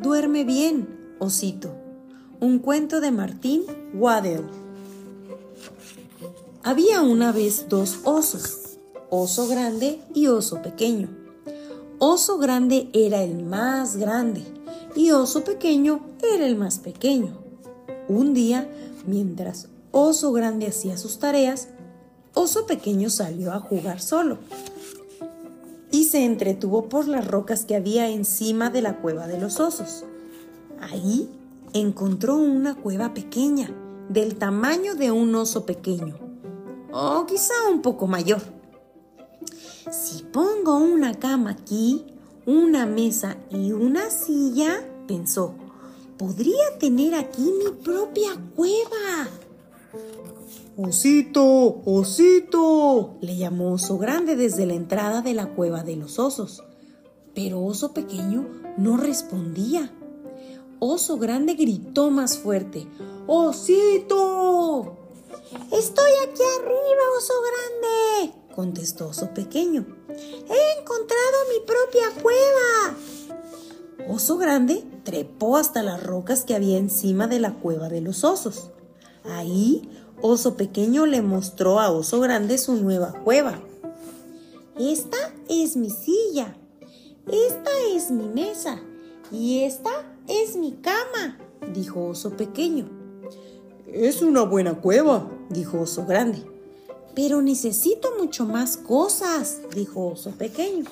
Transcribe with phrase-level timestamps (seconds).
[0.00, 1.74] Duerme bien, osito.
[2.38, 3.62] Un cuento de Martín
[3.94, 4.44] Waddell.
[6.62, 8.78] Había una vez dos osos,
[9.08, 11.08] oso grande y oso pequeño.
[11.98, 14.42] Oso grande era el más grande
[14.94, 17.38] y oso pequeño era el más pequeño.
[18.08, 18.68] Un día,
[19.06, 21.68] mientras oso grande hacía sus tareas,
[22.44, 24.38] oso pequeño salió a jugar solo
[25.90, 30.04] y se entretuvo por las rocas que había encima de la cueva de los osos.
[30.80, 31.30] Ahí
[31.72, 33.70] encontró una cueva pequeña,
[34.08, 36.16] del tamaño de un oso pequeño,
[36.92, 38.42] o quizá un poco mayor.
[39.90, 42.04] Si pongo una cama aquí,
[42.44, 45.54] una mesa y una silla, pensó,
[46.18, 49.28] podría tener aquí mi propia cueva.
[50.76, 56.64] Osito, osito, le llamó Oso Grande desde la entrada de la cueva de los osos.
[57.34, 59.92] Pero Oso Pequeño no respondía.
[60.80, 62.88] Oso Grande gritó más fuerte.
[63.26, 64.96] ¡Osito!
[65.70, 69.86] Estoy aquí arriba, Oso Grande, contestó Oso Pequeño.
[70.08, 72.96] He encontrado mi propia cueva.
[74.08, 78.70] Oso Grande trepó hasta las rocas que había encima de la cueva de los osos.
[79.24, 79.88] Ahí
[80.20, 83.60] Oso Pequeño le mostró a Oso Grande su nueva cueva.
[84.78, 85.16] Esta
[85.48, 86.56] es mi silla,
[87.26, 88.80] esta es mi mesa
[89.30, 89.90] y esta
[90.26, 91.38] es mi cama,
[91.72, 92.88] dijo Oso Pequeño.
[93.86, 96.44] Es una buena cueva, dijo Oso Grande.
[97.14, 100.84] Pero necesito mucho más cosas, dijo Oso Pequeño.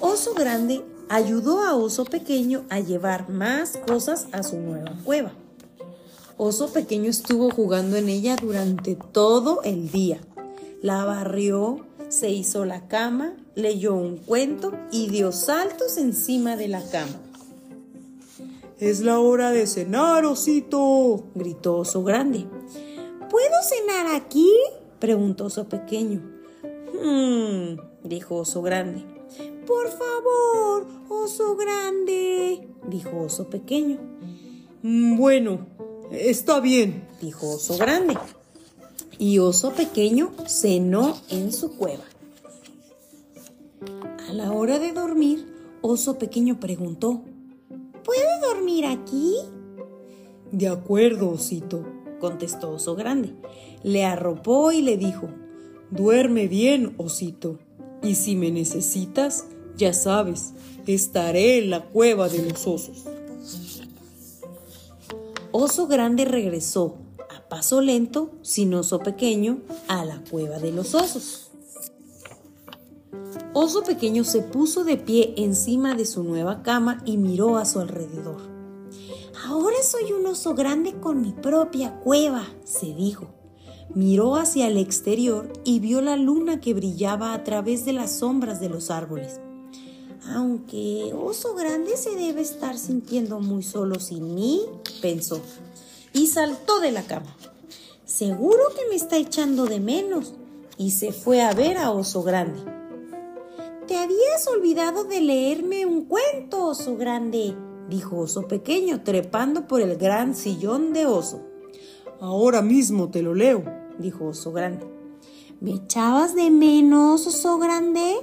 [0.00, 5.32] Oso Grande ayudó a Oso Pequeño a llevar más cosas a su nueva cueva.
[6.38, 10.20] Oso Pequeño estuvo jugando en ella durante todo el día.
[10.82, 16.82] La barrió, se hizo la cama, leyó un cuento y dio saltos encima de la
[16.90, 17.22] cama.
[18.78, 22.44] Es la hora de cenar, osito, gritó Oso Grande.
[23.30, 24.52] ¿Puedo cenar aquí?
[24.98, 26.20] preguntó Oso Pequeño.
[27.02, 29.02] Hmm, dijo Oso Grande.
[29.66, 33.98] Por favor, Oso Grande, dijo Oso Pequeño.
[34.82, 35.66] Bueno,
[36.10, 38.16] Está bien, dijo Oso Grande.
[39.18, 42.04] Y Oso Pequeño cenó en su cueva.
[44.28, 45.46] A la hora de dormir,
[45.82, 47.22] Oso Pequeño preguntó,
[48.04, 49.34] ¿Puedo dormir aquí?
[50.52, 51.84] De acuerdo, Osito,
[52.20, 53.34] contestó Oso Grande.
[53.82, 55.28] Le arropó y le dijo,
[55.90, 57.58] Duerme bien, Osito,
[58.02, 59.46] y si me necesitas,
[59.76, 60.54] ya sabes,
[60.86, 63.04] estaré en la cueva de los osos.
[65.58, 66.96] Oso Grande regresó
[67.34, 71.50] a paso lento, sin oso pequeño, a la cueva de los osos.
[73.54, 77.80] Oso Pequeño se puso de pie encima de su nueva cama y miró a su
[77.80, 78.36] alrededor.
[79.46, 83.28] Ahora soy un oso grande con mi propia cueva, se dijo.
[83.94, 88.60] Miró hacia el exterior y vio la luna que brillaba a través de las sombras
[88.60, 89.40] de los árboles.
[90.28, 94.62] Aunque Oso Grande se debe estar sintiendo muy solo sin mí,
[95.00, 95.40] pensó,
[96.12, 97.36] y saltó de la cama.
[98.04, 100.34] Seguro que me está echando de menos,
[100.78, 102.58] y se fue a ver a Oso Grande.
[103.86, 107.54] Te habías olvidado de leerme un cuento, Oso Grande,
[107.88, 111.40] dijo Oso Pequeño, trepando por el gran sillón de Oso.
[112.20, 113.62] Ahora mismo te lo leo,
[113.98, 114.86] dijo Oso Grande.
[115.60, 118.16] ¿Me echabas de menos, Oso Grande?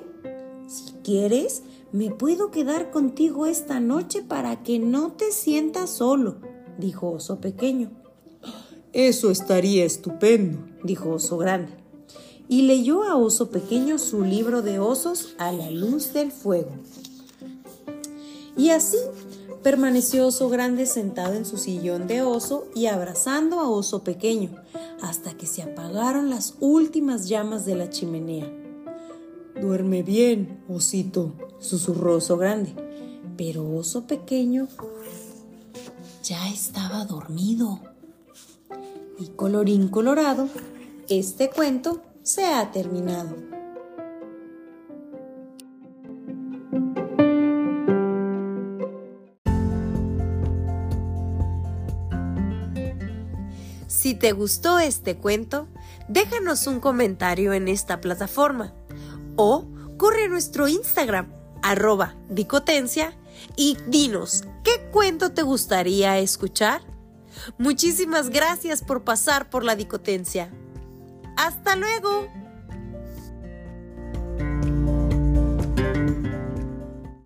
[0.67, 6.37] Si quieres, me puedo quedar contigo esta noche para que no te sientas solo,
[6.79, 7.91] dijo Oso Pequeño.
[8.93, 11.71] Eso estaría estupendo, dijo Oso Grande.
[12.49, 16.71] Y leyó a Oso Pequeño su libro de osos a la luz del fuego.
[18.57, 18.97] Y así
[19.61, 24.49] permaneció Oso Grande sentado en su sillón de oso y abrazando a Oso Pequeño,
[25.03, 28.51] hasta que se apagaron las últimas llamas de la chimenea.
[29.61, 31.33] Duerme bien, osito,
[31.63, 32.75] susurró Oso Grande.
[33.37, 34.67] Pero Oso Pequeño
[36.23, 37.79] ya estaba dormido.
[39.19, 40.47] Y colorín colorado,
[41.09, 43.35] este cuento se ha terminado.
[53.87, 55.67] Si te gustó este cuento,
[56.09, 58.73] déjanos un comentario en esta plataforma
[59.37, 59.65] o
[59.97, 61.31] corre a nuestro Instagram,
[61.63, 63.13] arroba dicotencia,
[63.55, 66.81] y dinos, ¿qué cuento te gustaría escuchar?
[67.57, 70.51] Muchísimas gracias por pasar por la dicotencia.
[71.35, 72.27] ¡Hasta luego!